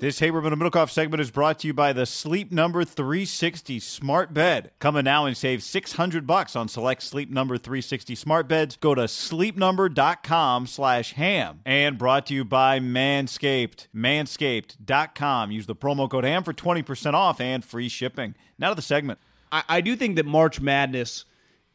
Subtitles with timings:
[0.00, 4.32] This Haberman and Middlekauff segment is brought to you by the Sleep Number 360 Smart
[4.32, 4.70] Bed.
[4.78, 8.76] Come in now and save 600 bucks on select Sleep Number 360 smart beds.
[8.76, 11.62] Go to sleepnumber.com slash ham.
[11.66, 13.88] And brought to you by Manscaped.
[13.92, 15.50] Manscaped.com.
[15.50, 18.36] Use the promo code ham for 20% off and free shipping.
[18.56, 19.18] Now to the segment.
[19.50, 21.24] I, I do think that March Madness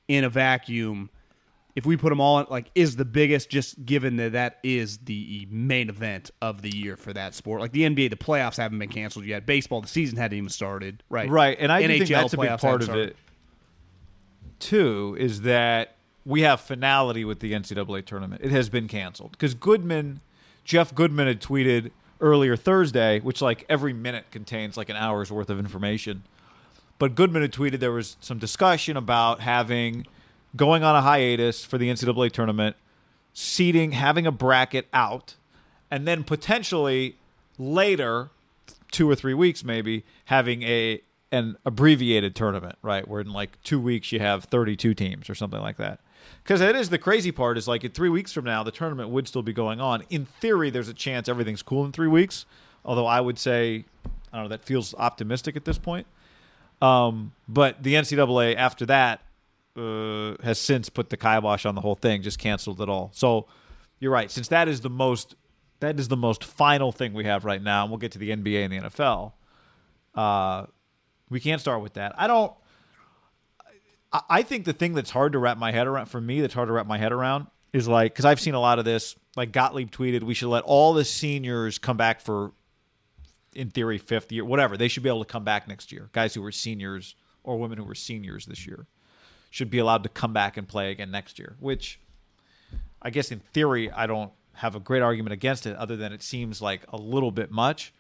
[0.07, 1.09] in a vacuum,
[1.75, 4.99] if we put them all in, like, is the biggest, just given that that is
[4.99, 7.61] the main event of the year for that sport.
[7.61, 9.45] Like the NBA, the playoffs haven't been canceled yet.
[9.45, 11.01] Baseball, the season hadn't even started.
[11.09, 13.09] Right, Right, and I NHL think that's a big part of started.
[13.09, 13.15] it
[14.59, 15.17] too.
[15.19, 18.41] Is that we have finality with the NCAA tournament?
[18.43, 20.21] It has been canceled because Goodman,
[20.63, 25.49] Jeff Goodman had tweeted earlier Thursday, which like every minute contains like an hour's worth
[25.49, 26.23] of information.
[26.99, 30.05] But Goodman had tweeted there was some discussion about having
[30.55, 32.75] going on a hiatus for the NCAA tournament,
[33.33, 35.35] seeding, having a bracket out,
[35.89, 37.17] and then potentially
[37.57, 38.29] later,
[38.91, 43.07] two or three weeks maybe, having a an abbreviated tournament, right?
[43.07, 45.99] Where in like two weeks you have 32 teams or something like that.
[46.43, 49.09] Because that is the crazy part is like in three weeks from now, the tournament
[49.09, 50.03] would still be going on.
[50.11, 52.45] In theory, there's a chance everything's cool in three weeks.
[52.85, 53.85] Although I would say,
[54.31, 56.05] I don't know, that feels optimistic at this point.
[56.83, 59.21] Um, but the NCAA after that
[59.75, 63.11] uh, has since put the kibosh on the whole thing, just canceled it all.
[63.13, 63.47] So
[63.99, 64.29] you're right.
[64.29, 65.35] Since that is the most
[65.79, 68.29] that is the most final thing we have right now, and we'll get to the
[68.29, 69.33] NBA and the NFL.
[70.15, 70.65] Uh,
[71.29, 72.13] we can't start with that.
[72.17, 72.53] I don't.
[74.11, 76.53] I, I think the thing that's hard to wrap my head around for me, that's
[76.53, 79.15] hard to wrap my head around, is like because I've seen a lot of this.
[79.35, 82.51] Like Gottlieb tweeted, we should let all the seniors come back for,
[83.55, 84.77] in theory, fifth year, whatever.
[84.77, 86.09] They should be able to come back next year.
[86.11, 88.85] Guys who were seniors or women who were seniors this year
[89.53, 91.55] should be allowed to come back and play again next year.
[91.59, 91.99] Which,
[93.03, 96.23] I guess, in theory, I don't have a great argument against it, other than it
[96.23, 97.93] seems like a little bit much.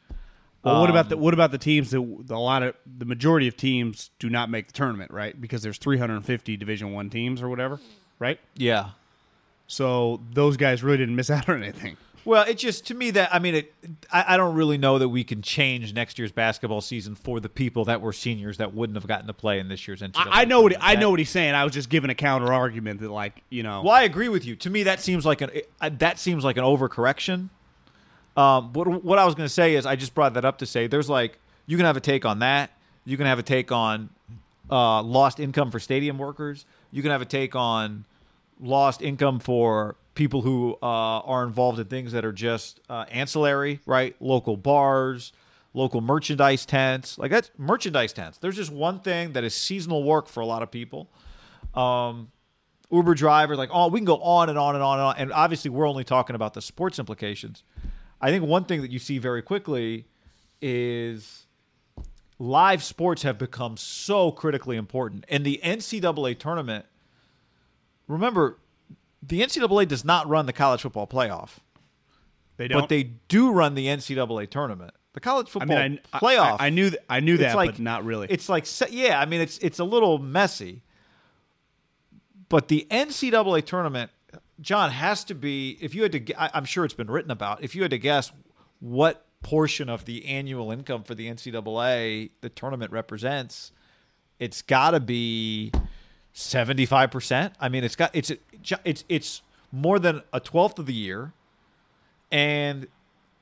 [0.63, 3.47] Well, what about Um, the what about the teams that a lot of the majority
[3.47, 5.39] of teams do not make the tournament, right?
[5.39, 7.79] Because there's 350 Division One teams or whatever,
[8.17, 8.39] right?
[8.55, 8.91] Yeah.
[9.67, 11.97] So those guys really didn't miss out on anything.
[12.25, 13.73] Well, it just to me that I mean, it.
[14.11, 17.49] I, I don't really know that we can change next year's basketball season for the
[17.49, 20.13] people that were seniors that wouldn't have gotten to play in this year's NCAA.
[20.15, 20.75] I, I know what.
[20.79, 21.53] I know what he's saying.
[21.53, 24.45] I was just giving a counter argument that, like, you know, Well, I agree with
[24.45, 24.55] you.
[24.57, 25.51] To me, that seems like an
[25.81, 27.49] uh, that seems like an overcorrection.
[28.35, 30.65] Um, what what I was going to say is, I just brought that up to
[30.65, 32.71] say there's like you can have a take on that.
[33.05, 34.09] You can have a take on
[34.71, 36.65] uh, lost income for stadium workers.
[36.91, 38.05] You can have a take on
[38.61, 43.79] lost income for people who uh, are involved in things that are just uh, ancillary,
[43.85, 44.15] right?
[44.19, 45.33] Local bars,
[45.73, 48.37] local merchandise tents, like that's merchandise tents.
[48.37, 51.09] There's just one thing that is seasonal work for a lot of people.
[51.73, 52.31] Um,
[52.91, 55.15] Uber drivers, like, oh, we can go on and on and on and on.
[55.17, 57.63] And obviously, we're only talking about the sports implications.
[58.21, 60.05] I think one thing that you see very quickly
[60.61, 61.47] is
[62.37, 65.25] live sports have become so critically important.
[65.27, 66.85] And the NCAA tournament,
[68.07, 68.59] remember,
[69.25, 71.57] the NCAA does not run the college football playoff,
[72.57, 72.81] they don't.
[72.81, 74.93] but they do run the NCAA tournament.
[75.13, 76.57] The college I football mean, I, playoff.
[76.59, 78.27] I, I knew th- I knew that, like- but not really.
[78.29, 80.83] It's like yeah, I mean it's it's a little messy.
[82.49, 84.11] But the NCAA tournament
[84.61, 85.77] John has to be.
[85.81, 87.63] If you had to, I- I'm sure it's been written about.
[87.63, 88.31] If you had to guess
[88.79, 93.71] what portion of the annual income for the NCAA the tournament represents,
[94.39, 95.71] it's got to be
[96.33, 97.53] seventy five percent.
[97.59, 98.31] I mean, it's got it's
[98.83, 99.41] it's it's
[99.71, 101.31] more than a twelfth of the year,
[102.31, 102.87] and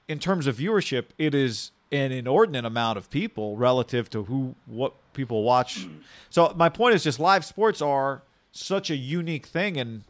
[0.07, 4.93] in terms of viewership, it is an inordinate amount of people relative to who what
[5.13, 5.87] people watch.
[6.29, 10.03] So my point is just live sports are such a unique thing and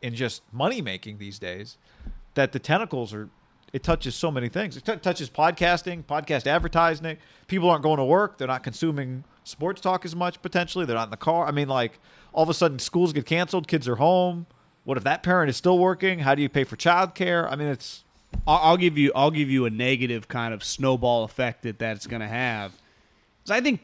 [0.00, 1.78] in just money making these days
[2.34, 3.28] that the tentacles are
[3.72, 4.76] it touches so many things.
[4.76, 7.16] It t- touches podcasting, podcast advertising.
[7.46, 8.36] People aren't going to work.
[8.36, 10.84] They're not consuming sports talk as much potentially.
[10.84, 11.46] They're not in the car.
[11.46, 11.98] I mean, like
[12.32, 14.46] all of a sudden schools get canceled, kids are home.
[14.84, 16.20] What if that parent is still working?
[16.20, 17.50] How do you pay for childcare?
[17.50, 18.04] I mean, it's
[18.46, 22.20] I'll, give you I'll give you a negative kind of snowball effect that that's going
[22.22, 22.72] to have.
[23.44, 23.80] 'Cause I think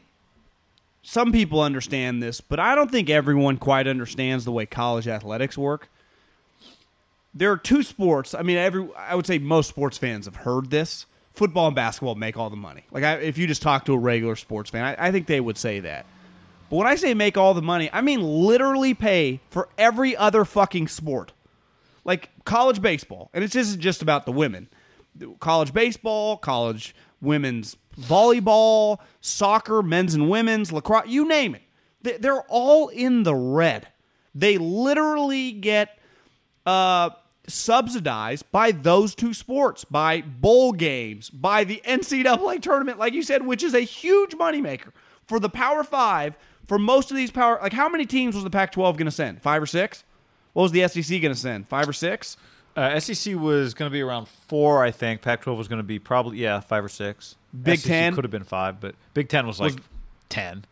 [1.01, 5.57] some people understand this, but I don't think everyone quite understands the way college athletics
[5.57, 5.89] work.
[7.33, 8.33] There are two sports.
[8.33, 11.05] I mean, every I would say most sports fans have heard this.
[11.33, 12.83] Football and basketball make all the money.
[12.91, 15.39] Like, I, if you just talk to a regular sports fan, I, I think they
[15.39, 16.05] would say that.
[16.69, 20.43] But when I say make all the money, I mean literally pay for every other
[20.45, 21.31] fucking sport
[22.05, 24.67] like college baseball, and it's isn't just about the women.
[25.39, 31.61] College baseball, college women's volleyball, soccer, men's and women's lacrosse, you name it.
[32.01, 33.87] They- They're all in the red.
[34.35, 35.97] They literally get
[36.65, 37.09] uh,
[37.49, 43.45] subsidized by those two sports, by bowl games, by the NCAA tournament, like you said,
[43.45, 44.91] which is a huge moneymaker
[45.25, 46.37] for the Power Five.
[46.67, 49.41] For most of these power, like how many teams was the Pac-12 going to send?
[49.41, 50.03] Five or six?
[50.53, 51.67] What was the SEC going to send?
[51.67, 52.37] Five or six?
[52.75, 55.21] uh, SEC was going to be around four, I think.
[55.21, 57.35] Pac-12 was going to be probably yeah five or six.
[57.63, 58.15] Big SEC Ten?
[58.15, 59.83] could have been five, but Big Ten was like Was-
[60.29, 60.65] ten.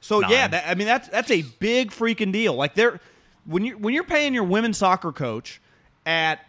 [0.00, 0.30] So Nine.
[0.30, 2.54] yeah, that, I mean that's that's a big freaking deal.
[2.54, 3.00] Like they're
[3.44, 5.60] when you when you're paying your women's soccer coach
[6.06, 6.40] at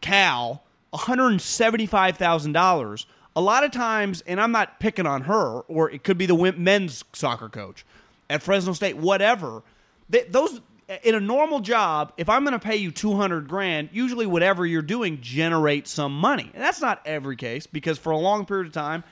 [0.00, 3.06] Cal one hundred seventy five thousand dollars.
[3.34, 6.52] A lot of times, and I'm not picking on her, or it could be the
[6.52, 7.86] men's soccer coach
[8.28, 9.62] at Fresno State, whatever.
[10.10, 10.60] They, those
[11.02, 14.66] in a normal job, if I'm going to pay you two hundred grand, usually whatever
[14.66, 18.66] you're doing generates some money, and that's not every case because for a long period
[18.66, 19.04] of time,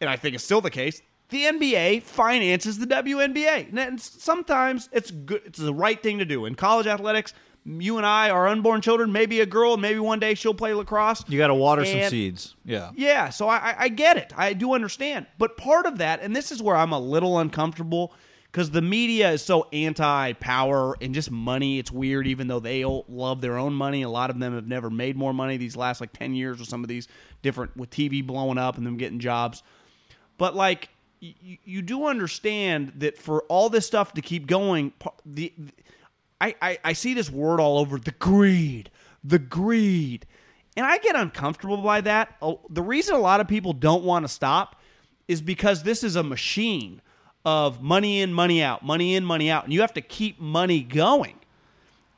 [0.00, 3.76] and I think it's still the case, the NBA finances the WNBA.
[3.76, 6.44] And sometimes it's good it's the right thing to do.
[6.44, 7.34] In college athletics,
[7.80, 11.22] you and I are unborn children, maybe a girl, maybe one day she'll play lacrosse.
[11.28, 12.54] You got to water some seeds.
[12.64, 12.90] Yeah.
[12.96, 14.32] Yeah, so I, I- I get it.
[14.36, 15.26] I do understand.
[15.38, 18.12] But part of that, and this is where I'm a little uncomfortable,
[18.50, 21.78] because the media is so anti power and just money.
[21.78, 24.00] It's weird, even though they all love their own money.
[24.02, 26.68] A lot of them have never made more money these last like 10 years with
[26.68, 27.08] some of these
[27.42, 29.62] different, with TV blowing up and them getting jobs.
[30.38, 30.88] But like,
[31.20, 35.52] you, you do understand that for all this stuff to keep going, pa- the,
[36.40, 38.90] I, I, I see this word all over the greed,
[39.24, 40.26] the greed.
[40.76, 42.36] And I get uncomfortable by that.
[42.40, 44.80] Oh, The reason a lot of people don't want to stop
[45.26, 47.02] is because this is a machine
[47.44, 49.64] of money in, money out, money in, money out.
[49.64, 51.34] And you have to keep money going.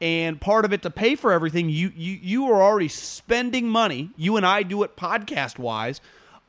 [0.01, 4.11] And part of it to pay for everything, you you you are already spending money.
[4.17, 6.01] You and I do it podcast wise,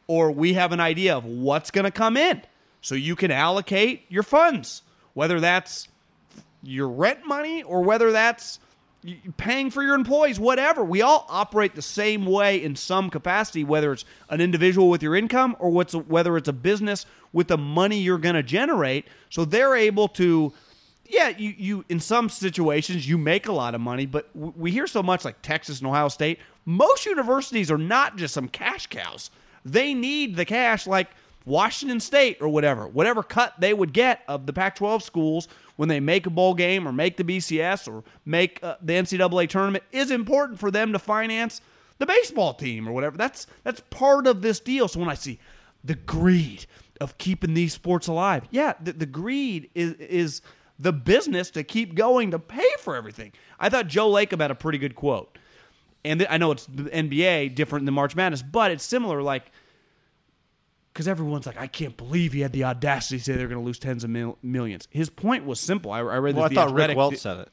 [0.08, 2.44] or we have an idea of what's going to come in,
[2.80, 4.84] so you can allocate your funds,
[5.14, 5.90] whether that's
[6.64, 8.60] your rent money or whether that's
[9.38, 10.84] paying for your employees, whatever.
[10.84, 15.16] We all operate the same way in some capacity, whether it's an individual with your
[15.16, 19.06] income or what's whether it's a business with the money you're going to generate.
[19.30, 20.54] So they're able to,
[21.06, 24.88] yeah, you, you in some situations you make a lot of money, but we hear
[24.88, 26.40] so much like Texas and Ohio State.
[26.66, 29.32] Most universities are not just some cash cows.
[29.66, 31.10] They need the cash like
[31.46, 35.90] Washington State or whatever, whatever cut they would get of the Pac 12 schools when
[35.90, 39.84] they make a bowl game or make the BCS or make uh, the NCAA tournament
[39.92, 41.62] is important for them to finance
[41.98, 43.18] the baseball team or whatever.
[43.18, 44.88] That's that's part of this deal.
[44.88, 45.40] So when I see
[45.84, 46.66] the greed
[47.00, 50.42] of keeping these sports alive, yeah, the, the greed is is
[50.78, 53.32] the business to keep going to pay for everything.
[53.60, 55.38] I thought Joe Lacob had a pretty good quote,
[56.04, 59.22] and th- I know it's the NBA different than March Madness, but it's similar.
[59.22, 59.52] Like
[60.94, 63.66] because everyone's like, I can't believe he had the audacity to say they're going to
[63.66, 64.88] lose tens of mil- millions.
[64.92, 65.92] His point was simple.
[65.92, 67.50] I, I read Well, I thought Rick Welts said it.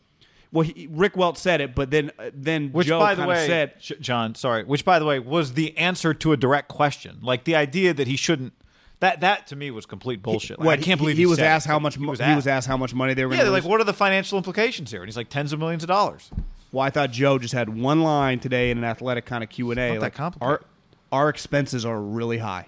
[0.51, 3.47] Well, he, Rick Welts said it, but then uh, then Which, Joe by the way,
[3.47, 4.65] said, John, sorry.
[4.65, 7.19] Which, by the way, was the answer to a direct question.
[7.21, 8.55] Like the idea that he shouldn't.
[9.01, 10.59] That that to me was complete bullshit.
[10.59, 11.49] Like, what, I can't believe he, was said it.
[11.49, 12.49] asked how much He was he was asked.
[12.49, 14.91] asked how much money they were Yeah, they're to like, what are the financial implications
[14.91, 15.01] here?
[15.03, 16.31] And he's like, tens of millions of dollars.
[16.73, 19.71] Well, I thought Joe just had one line today in an athletic kind of Q
[19.71, 19.93] and A.
[19.93, 20.65] that Like complicated.
[21.13, 22.67] our our expenses are really high,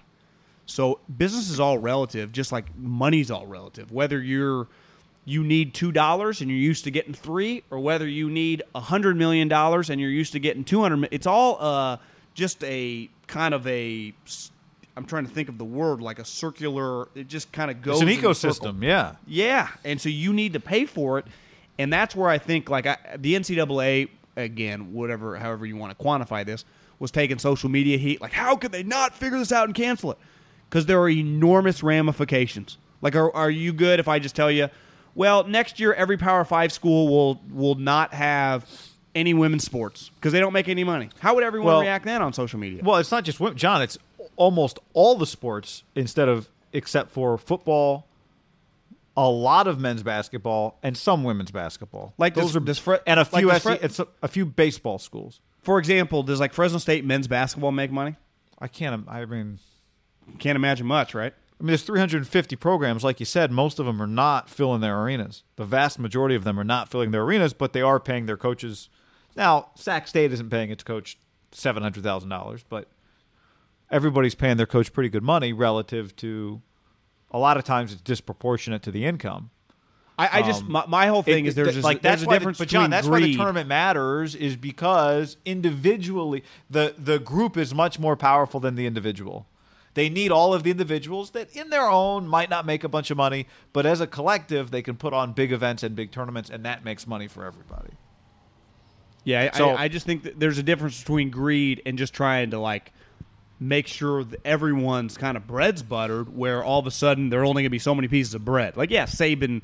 [0.71, 2.31] so business is all relative.
[2.31, 3.91] Just like money's all relative.
[3.91, 4.67] Whether you're
[5.25, 8.79] you need two dollars and you're used to getting three, or whether you need a
[8.79, 11.09] hundred million dollars and you're used to getting two hundred.
[11.11, 11.97] It's all uh,
[12.33, 14.13] just a kind of a.
[14.95, 17.07] I'm trying to think of the word like a circular.
[17.15, 18.01] It just kind of goes.
[18.01, 19.15] It's an ecosystem, yeah.
[19.27, 21.25] Yeah, and so you need to pay for it,
[21.77, 26.03] and that's where I think like I, the NCAA again, whatever, however you want to
[26.03, 26.63] quantify this,
[26.97, 28.21] was taking social media heat.
[28.21, 30.17] Like, how could they not figure this out and cancel it?
[30.71, 32.77] Because there are enormous ramifications.
[33.01, 34.69] Like, are are you good if I just tell you,
[35.15, 38.65] well, next year every Power Five school will will not have
[39.13, 41.09] any women's sports because they don't make any money?
[41.19, 42.81] How would everyone Well- react then on social media?
[42.83, 43.81] Well, it's not just women, John.
[43.81, 43.97] It's
[44.37, 48.07] almost all the sports instead of except for football,
[49.17, 52.13] a lot of men's basketball, and some women's basketball.
[52.17, 54.45] Like, those does- are Fre- and a few does SC Fre- it's a, a few
[54.45, 55.41] baseball schools.
[55.63, 58.15] For example, does like Fresno State men's basketball make money?
[58.59, 59.05] I can't.
[59.09, 59.59] I mean,
[60.39, 61.33] Can't imagine much, right?
[61.59, 63.51] I mean, there's 350 programs, like you said.
[63.51, 65.43] Most of them are not filling their arenas.
[65.57, 68.37] The vast majority of them are not filling their arenas, but they are paying their
[68.37, 68.89] coaches.
[69.35, 71.17] Now, Sac State isn't paying its coach
[71.51, 72.87] seven hundred thousand dollars, but
[73.91, 76.61] everybody's paying their coach pretty good money relative to.
[77.33, 79.51] A lot of times, it's disproportionate to the income.
[80.19, 82.19] I, I just um, my, my whole thing It- is there's th- just, like there's
[82.19, 85.37] that's a why the- difference but John, between that's why the tournament matters is because
[85.45, 89.47] individually the the group is much more powerful than the individual.
[89.93, 93.11] They need all of the individuals that in their own might not make a bunch
[93.11, 96.49] of money, but as a collective they can put on big events and big tournaments
[96.49, 97.91] and that makes money for everybody.
[99.23, 102.13] Yeah, I, So- I, I just think that there's a difference between greed and just
[102.13, 102.91] trying to like
[103.59, 106.35] make sure that everyone's kind of bread's buttered.
[106.35, 108.43] Where all of a sudden there are only going to be so many pieces of
[108.45, 108.77] bread.
[108.77, 109.61] Like yeah, Saban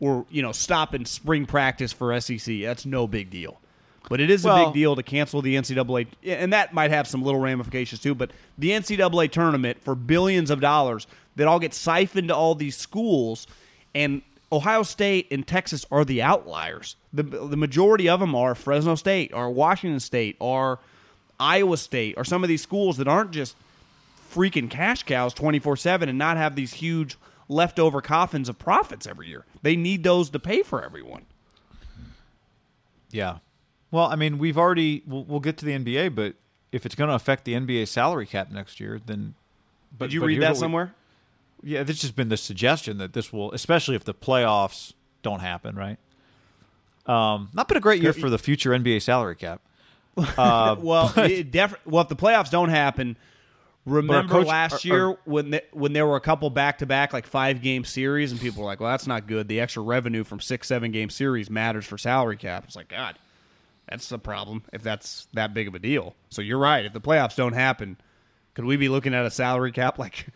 [0.00, 2.62] or you know stopping spring practice for SEC.
[2.62, 3.60] That's no big deal.
[4.08, 7.22] But it is a big deal to cancel the NCAA, and that might have some
[7.22, 8.14] little ramifications too.
[8.14, 11.06] But the NCAA tournament for billions of dollars
[11.36, 13.46] that all get siphoned to all these schools,
[13.94, 16.96] and Ohio State and Texas are the outliers.
[17.12, 20.80] The the majority of them are Fresno State, or Washington State, or
[21.40, 23.56] Iowa State, or some of these schools that aren't just
[24.32, 27.16] freaking cash cows 24 7 and not have these huge
[27.48, 29.44] leftover coffins of profits every year.
[29.62, 31.24] They need those to pay for everyone.
[33.10, 33.38] Yeah.
[33.94, 36.34] Well, I mean, we've already we'll, we'll get to the NBA, but
[36.72, 39.34] if it's going to affect the NBA salary cap next year, then
[39.96, 40.94] but Did you but read that we- somewhere?
[41.62, 45.76] Yeah, there's just been the suggestion that this will, especially if the playoffs don't happen,
[45.76, 45.96] right?
[47.06, 49.60] Um, not been a great year for the future NBA salary cap.
[50.16, 53.16] Uh, well, it def- well, if the playoffs don't happen,
[53.84, 56.86] remember coach- last or- year or- when the, when there were a couple back to
[56.86, 59.46] back like five game series, and people were like, "Well, that's not good.
[59.48, 63.16] The extra revenue from six seven game series matters for salary cap." It's like God,
[63.88, 66.14] that's the problem if that's that big of a deal.
[66.30, 66.84] So you're right.
[66.84, 67.96] If the playoffs don't happen,
[68.54, 70.26] could we be looking at a salary cap like?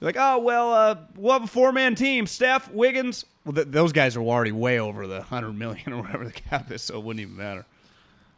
[0.00, 3.24] Like, oh well, uh, we'll have a four man team: Steph, Wiggins.
[3.44, 6.70] Well, th- those guys are already way over the hundred million or whatever the cap
[6.70, 7.64] is, so it wouldn't even matter.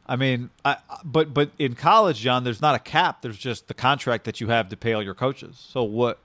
[0.06, 3.22] I mean, I, but but in college, John, there's not a cap.
[3.22, 5.56] There's just the contract that you have to pay all your coaches.
[5.70, 6.18] So what?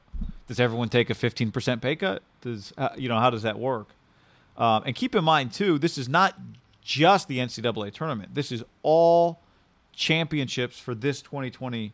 [0.48, 2.22] Does everyone take a 15% pay cut?
[2.42, 3.90] Does uh, you know how does that work?
[4.56, 6.38] Um, and keep in mind too, this is not
[6.84, 8.36] just the NCAA tournament.
[8.36, 9.42] This is all
[9.94, 11.94] championships for this 2020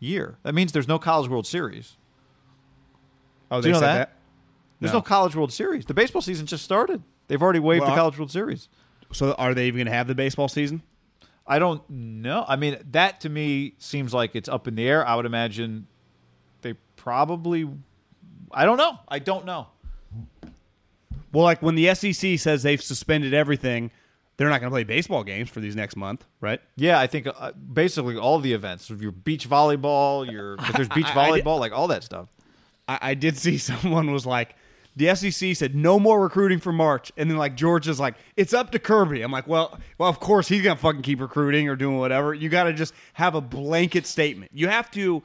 [0.00, 0.38] year.
[0.42, 1.96] That means there's no College World Series.
[3.50, 4.12] Oh, Do you know said that?
[4.80, 4.98] There's no.
[4.98, 5.02] No.
[5.02, 5.84] College World Series.
[5.86, 7.02] The baseball season just started.
[7.28, 8.68] They've already waived Well, the College World Series.
[9.12, 10.82] So are they even going to have the baseball season?
[11.46, 12.44] I don't know.
[12.46, 15.06] I mean, that to me seems like it's up in the air.
[15.06, 15.86] I would imagine
[16.60, 17.68] they probably.
[18.50, 18.98] I don't know.
[19.08, 19.68] I don't know.
[21.32, 23.90] Well, like when the SEC says they've suspended everything,
[24.36, 26.60] they're not going to play baseball games for these next month, right?
[26.76, 31.06] Yeah, I think uh, basically all the events, your beach volleyball, your if there's beach
[31.14, 32.28] I- I volleyball, like all that stuff.
[32.86, 34.54] I, I did see someone was like,
[34.96, 38.72] the SEC said no more recruiting for March, and then like Georgia's like, it's up
[38.72, 39.22] to Kirby.
[39.22, 42.34] I'm like, well, well, of course he's gonna fucking keep recruiting or doing whatever.
[42.34, 44.50] You got to just have a blanket statement.
[44.54, 45.22] You have to.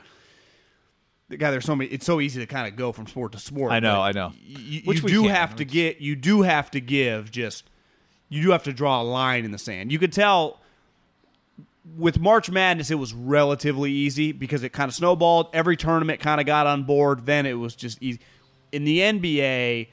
[1.34, 1.90] The guy, there's so many.
[1.90, 3.72] It's so easy to kind of go from sport to sport.
[3.72, 4.34] I know, I know.
[4.46, 5.32] You, Which you we do can.
[5.32, 6.00] have to get.
[6.00, 7.32] You do have to give.
[7.32, 7.72] Just
[8.30, 9.92] you do have to draw a line in the sand.
[9.92, 10.60] You could tell
[11.98, 15.48] with March Madness, it was relatively easy because it kind of snowballed.
[15.54, 17.26] Every tournament kind of got on board.
[17.26, 18.20] Then it was just easy.
[18.72, 19.88] In the NBA,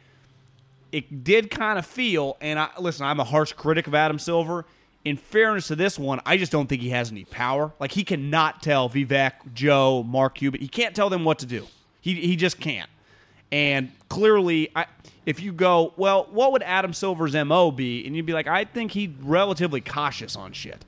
[0.92, 4.66] it did kind of feel, and I listen, I'm a harsh critic of Adam Silver.
[5.04, 7.72] In fairness to this one, I just don't think he has any power.
[7.80, 10.60] Like he cannot tell Vivek, Joe, Mark Cuban.
[10.60, 11.66] He can't tell them what to do.
[12.00, 12.90] He he just can't.
[13.52, 14.86] And clearly, I,
[15.26, 18.06] if you go, well, what would Adam Silver's mo be?
[18.06, 20.84] And you'd be like, I think he's relatively cautious on shit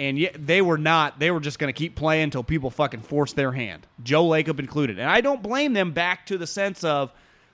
[0.00, 1.18] and yet they were not.
[1.18, 4.58] They were just going to keep playing until people fucking forced their hand, Joe Lacob
[4.58, 4.98] included.
[4.98, 5.92] And I don't blame them.
[5.92, 7.12] Back to the sense of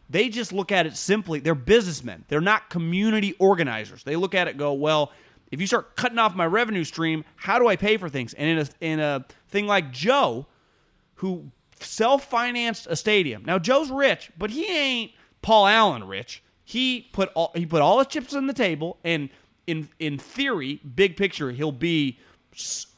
[0.08, 1.40] They just look at it simply.
[1.40, 2.25] They're businessmen.
[2.28, 4.04] They're not community organizers.
[4.04, 5.11] They look at it, go, well,
[5.50, 8.34] if you start cutting off my revenue stream, how do I pay for things?
[8.34, 10.46] And in a in a thing like Joe,
[11.16, 11.50] who
[11.80, 13.44] self-financed a stadium.
[13.44, 15.12] Now Joe's rich, but he ain't
[15.42, 16.42] Paul Allen rich.
[16.64, 19.30] He put all he put all his chips on the table, and
[19.66, 22.18] in in theory, big picture, he'll be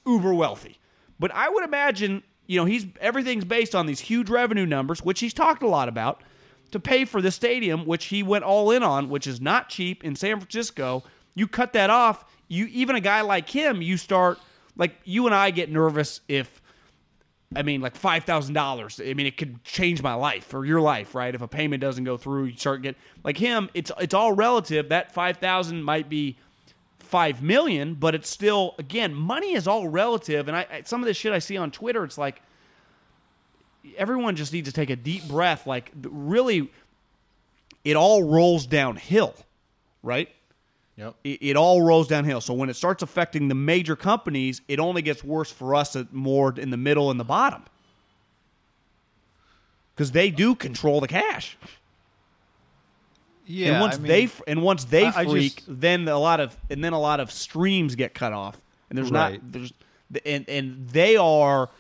[0.07, 0.79] uber wealthy.
[1.19, 5.21] But I would imagine, you know, he's everything's based on these huge revenue numbers, which
[5.21, 6.23] he's talked a lot about,
[6.71, 10.05] to pay for the stadium, which he went all in on, which is not cheap
[10.05, 11.03] in San Francisco.
[11.35, 14.39] You cut that off, you even a guy like him, you start
[14.77, 16.61] like you and I get nervous if
[17.57, 19.01] I mean, like five thousand dollars.
[19.03, 21.35] I mean, it could change my life or your life, right?
[21.35, 23.71] If a payment doesn't go through, you start getting like him.
[23.73, 24.91] It's it's all relative.
[24.91, 26.37] That five thousand might be
[26.99, 30.47] five million, but it's still again, money is all relative.
[30.47, 32.43] And I, some of this shit I see on Twitter, it's like
[33.97, 35.67] everyone just needs to take a deep breath.
[35.67, 36.71] Like really,
[37.83, 39.35] it all rolls downhill,
[40.03, 40.29] right?
[40.99, 41.15] Yep.
[41.23, 42.41] It, it, all rolls downhill.
[42.41, 46.13] So when it starts affecting the major companies, it only gets worse for us at
[46.13, 47.63] more in the middle and the bottom.
[49.95, 51.57] Because they do control the cash.
[53.47, 56.19] Yeah, and once I mean, they and once they I- I freak, just- then a
[56.19, 59.43] lot of and then a lot of streams get cut off, and there's Right.
[59.43, 59.73] not there's
[60.27, 61.71] and and they are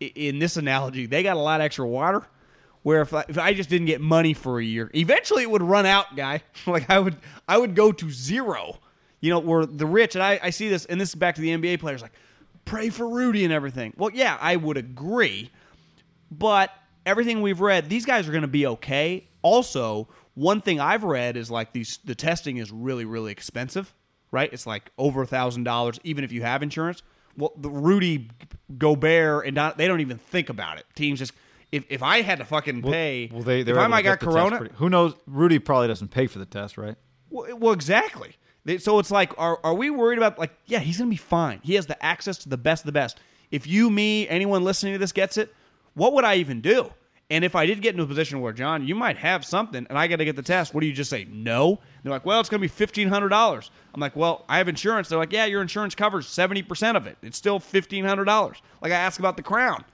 [0.00, 2.24] in this analogy they got a lot of extra water.
[2.82, 5.62] Where if I, if I just didn't get money for a year, eventually it would
[5.62, 6.42] run out, guy.
[6.66, 7.16] like I would
[7.46, 8.78] I would go to zero.
[9.20, 11.40] You know, where the rich and I, I see this, and this is back to
[11.40, 12.12] the NBA players like
[12.64, 13.92] pray for Rudy and everything.
[13.96, 15.50] Well, yeah, I would agree,
[16.30, 16.70] but
[17.04, 19.26] everything we've read, these guys are going to be okay.
[19.42, 23.92] Also, one thing I've read is like these the testing is really really expensive,
[24.30, 24.52] right?
[24.52, 27.02] It's like over a thousand dollars even if you have insurance.
[27.36, 28.30] Well, the Rudy
[28.78, 30.86] Gobert and they don't even think about it.
[30.94, 31.32] Teams just
[31.72, 34.20] if, if I had to fucking pay, Well, they they're if I might got get
[34.20, 35.14] the test Corona, pretty- who knows?
[35.26, 36.96] Rudy probably doesn't pay for the test, right?
[37.30, 38.36] well, well, exactly.
[38.64, 41.60] They- So it's like, are, are we worried about like, yeah, he's gonna be fine.
[41.62, 43.18] He has the access to the best of the best.
[43.50, 45.54] If you, me, anyone listening to this gets it,
[45.94, 46.90] what would I even do?
[47.30, 49.98] And if I did get into a position where John, you might have something, and
[49.98, 51.26] I got to get the test, what do you just say?
[51.30, 51.72] No.
[51.72, 53.70] And they're like, well, it's gonna be fifteen hundred dollars.
[53.94, 55.08] I'm like, well, I have insurance.
[55.10, 57.18] They're like, yeah, your insurance covers seventy percent of it.
[57.22, 58.56] It's still fifteen hundred dollars.
[58.80, 59.84] Like I ask about the crown.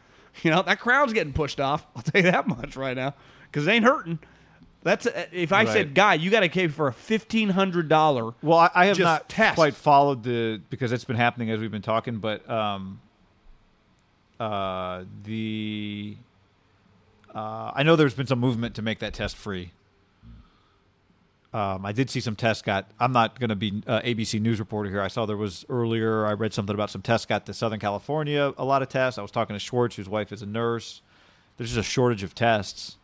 [0.42, 1.86] You know, that crown's getting pushed off.
[1.96, 3.14] I'll tell you that much right now
[3.50, 4.18] because it ain't hurting.
[4.82, 5.68] That's if I Right.
[5.68, 8.34] said, guy, you got to pay for a fifteen hundred dollar.
[8.42, 9.54] Well, I, I have not test.
[9.54, 13.00] quite followed the because it's been happening as we've been talking, but um,
[14.38, 16.16] uh, the
[17.34, 19.70] uh, I know there's been some movement to make that test free.
[21.54, 22.90] Um, I did see some tests got.
[22.98, 25.00] I'm not going to be uh, ABC news reporter here.
[25.00, 26.26] I saw there was earlier.
[26.26, 28.52] I read something about some tests got to Southern California.
[28.58, 29.18] A lot of tests.
[29.18, 31.00] I was talking to Schwartz, whose wife is a nurse.
[31.56, 32.96] There's just a shortage of tests,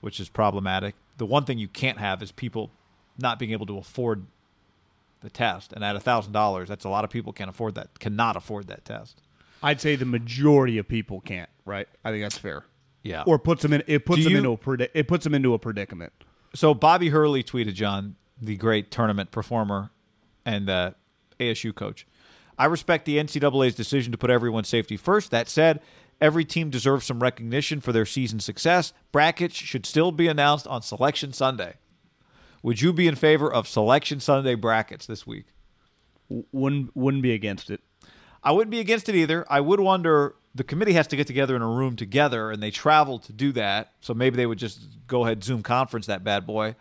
[0.00, 0.94] which is problematic.
[1.16, 2.70] The one thing you can't have is people
[3.18, 4.26] not being able to afford
[5.20, 5.72] the test.
[5.72, 7.98] And at thousand dollars, that's a lot of people can't afford that.
[7.98, 9.20] Cannot afford that test.
[9.60, 11.50] I'd say the majority of people can't.
[11.64, 11.88] Right?
[12.04, 12.64] I think that's fair.
[13.02, 13.24] Yeah.
[13.26, 13.82] Or puts them in.
[13.88, 16.12] It puts Do them you- into a predi- it puts them into a predicament.
[16.54, 19.90] So Bobby Hurley tweeted John, the great tournament performer
[20.44, 20.92] and uh,
[21.40, 22.06] ASU coach.
[22.58, 25.30] I respect the NCAA's decision to put everyone's safety first.
[25.30, 25.80] That said,
[26.20, 28.92] every team deserves some recognition for their season success.
[29.12, 31.74] Brackets should still be announced on Selection Sunday.
[32.62, 35.46] Would you be in favor of Selection Sunday brackets this week?
[36.28, 37.80] Wouldn't wouldn't be against it.
[38.42, 39.46] I wouldn't be against it either.
[39.48, 42.70] I would wonder the committee has to get together in a room together, and they
[42.70, 43.92] travel to do that.
[44.00, 46.74] So maybe they would just go ahead Zoom conference that bad boy.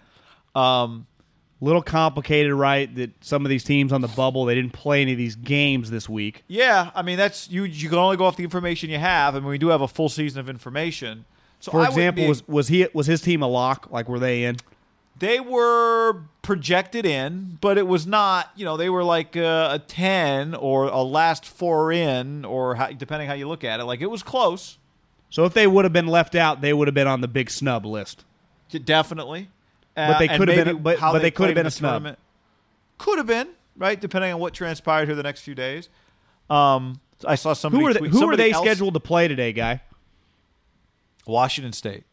[0.56, 1.08] Um,
[1.60, 2.93] Little complicated, right?
[2.93, 5.89] That some of these teams on the bubble they didn't play any of these games
[5.89, 6.43] this week.
[6.47, 7.63] yeah, I mean that's you.
[7.63, 9.36] You can only go off the information you have.
[9.36, 11.25] I mean, we do have a full season of information.
[11.60, 13.89] So For I example, be- was was he was his team a lock?
[13.89, 14.58] Like were they in?
[15.19, 18.51] They were projected in, but it was not.
[18.56, 22.91] You know, they were like uh, a ten or a last four in, or how,
[22.91, 23.86] depending how you look at it.
[23.86, 24.77] Like it was close,
[25.30, 27.49] So if they would have been left out, they would have been on the big
[27.49, 28.23] snub list.
[28.84, 29.49] definitely.
[29.95, 32.15] But they Uh, could have been- but- but they could have been a snub.
[32.99, 35.89] Could have been right, depending on what transpired here the next few days.
[36.49, 37.84] Um, I saw somebody.
[37.84, 39.82] Who are they, who are they scheduled to play today, guy?
[41.25, 42.03] Washington State.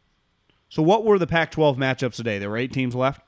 [0.75, 2.41] So what were the Pac-12 matchups today?
[2.41, 3.21] There were eight teams left.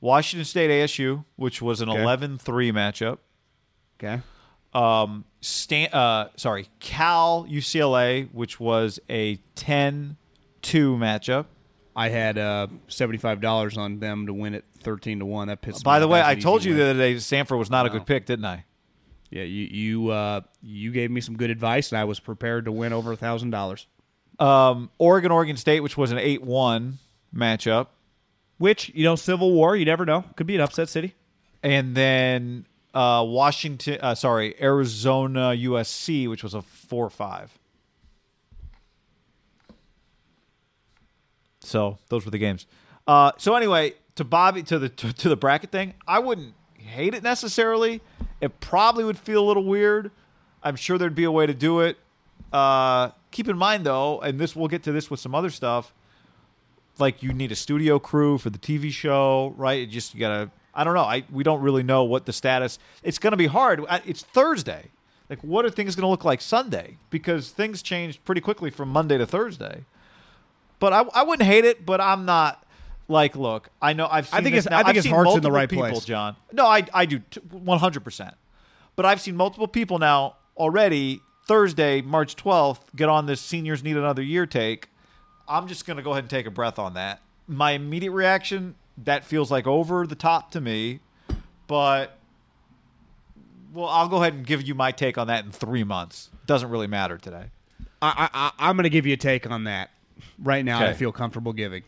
[0.00, 1.98] Washington State ASU, which was an Okay.
[1.98, 2.38] 11-3
[2.70, 3.18] matchup.
[3.98, 4.22] Okay.
[4.72, 10.14] Um, Stan, uh, sorry, Cal UCLA, which was a 10-2
[10.62, 11.46] matchup.
[11.96, 15.46] I had uh, seventy-five dollars on them to win it, thirteen to one.
[15.46, 15.84] That pissed.
[15.84, 16.78] By the way, I told you win.
[16.78, 18.64] the other day Sanford was not a good pick, didn't I?
[19.30, 22.72] Yeah, you you uh, you gave me some good advice, and I was prepared to
[22.72, 23.86] win over a thousand dollars.
[24.38, 26.94] Um, Oregon, Oregon State, which was an 8-1
[27.34, 27.88] matchup.
[28.58, 29.74] Which you know, Civil War.
[29.76, 30.24] You never know.
[30.36, 31.14] Could be an upset city.
[31.62, 33.98] and then uh, Washington.
[34.00, 37.58] Uh, sorry, Arizona USC, which was a four five.
[41.60, 42.66] So those were the games.
[43.06, 47.14] Uh, so anyway, to Bobby to the to, to the bracket thing, I wouldn't hate
[47.14, 48.00] it necessarily.
[48.40, 50.10] It probably would feel a little weird.
[50.62, 51.98] I'm sure there'd be a way to do it.
[52.54, 55.92] Uh, keep in mind though, and this we'll get to this with some other stuff.
[56.98, 59.80] Like you need a studio crew for the TV show, right?
[59.80, 60.50] You just you gotta.
[60.72, 61.02] I don't know.
[61.02, 62.78] I we don't really know what the status.
[63.02, 63.84] It's gonna be hard.
[64.06, 64.90] It's Thursday.
[65.28, 66.98] Like, what are things gonna look like Sunday?
[67.10, 69.84] Because things changed pretty quickly from Monday to Thursday.
[70.78, 71.84] But I, I wouldn't hate it.
[71.84, 72.64] But I'm not
[73.08, 74.28] like, look, I know I've.
[74.28, 74.76] Seen I think it's- now.
[74.78, 76.04] I think I've his heart's in the right people, place.
[76.04, 76.36] John.
[76.52, 78.04] No, I I do 100.
[78.04, 78.34] percent
[78.94, 81.20] But I've seen multiple people now already.
[81.46, 84.88] Thursday, March 12th, get on this seniors need another year take.
[85.46, 87.20] I'm just going to go ahead and take a breath on that.
[87.46, 91.00] My immediate reaction, that feels like over the top to me,
[91.66, 92.16] but
[93.72, 96.30] well, I'll go ahead and give you my take on that in three months.
[96.46, 97.46] Doesn't really matter today.
[98.00, 99.90] I, I, I'm going to give you a take on that
[100.38, 100.84] right now.
[100.84, 101.82] I feel comfortable giving.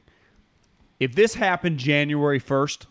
[0.99, 2.87] If this happened January 1st,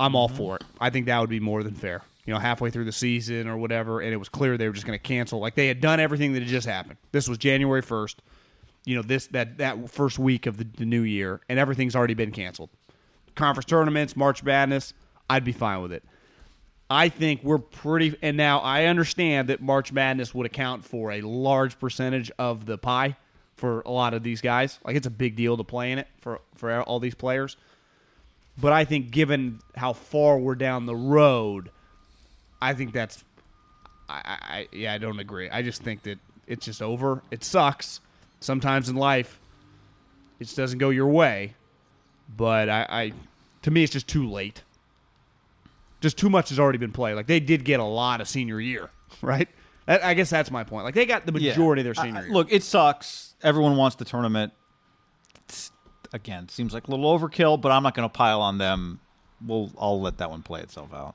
[0.00, 0.36] I'm all mm-hmm.
[0.36, 0.64] for it.
[0.80, 2.02] I think that would be more than fair.
[2.28, 4.84] You know, halfway through the season or whatever, and it was clear they were just
[4.84, 5.38] going to cancel.
[5.38, 6.98] Like they had done everything that had just happened.
[7.10, 8.16] This was January 1st.
[8.84, 12.12] You know, this that that first week of the, the new year, and everything's already
[12.12, 12.68] been canceled.
[13.34, 14.92] Conference tournaments, March Madness,
[15.30, 16.04] I'd be fine with it.
[16.90, 18.14] I think we're pretty.
[18.20, 22.76] And now I understand that March Madness would account for a large percentage of the
[22.76, 23.16] pie
[23.56, 24.78] for a lot of these guys.
[24.84, 27.56] Like it's a big deal to play in it for for all these players.
[28.60, 31.70] But I think given how far we're down the road,
[32.60, 33.24] I think that's.
[34.08, 35.50] I, I yeah, I don't agree.
[35.50, 37.22] I just think that it's just over.
[37.30, 38.00] It sucks.
[38.40, 39.38] Sometimes in life,
[40.40, 41.54] it just doesn't go your way.
[42.34, 43.12] But I, I
[43.62, 44.62] to me, it's just too late
[46.00, 47.14] just too much has already been played.
[47.14, 48.90] Like they did get a lot of senior year,
[49.22, 49.48] right?
[49.86, 50.84] I guess that's my point.
[50.84, 52.32] Like they got the majority of their senior I- year.
[52.32, 53.34] Look, it sucks.
[53.42, 54.52] Everyone wants the tournament.
[55.44, 55.70] It's,
[56.12, 59.00] again, seems like a little overkill, but I'm not going to pile on them.
[59.44, 61.14] We'll I'll let that one play itself out.